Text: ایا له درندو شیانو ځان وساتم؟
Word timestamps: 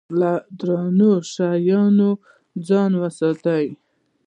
ایا 0.07 0.11
له 0.21 0.31
درندو 0.59 1.11
شیانو 1.33 2.09
ځان 2.67 2.91
وساتم؟ 3.01 3.67